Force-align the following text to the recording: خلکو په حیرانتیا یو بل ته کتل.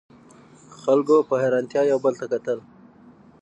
خلکو 0.81 1.17
په 1.29 1.35
حیرانتیا 1.41 1.81
یو 1.91 1.99
بل 2.05 2.13
ته 2.19 2.25
کتل. 2.31 2.59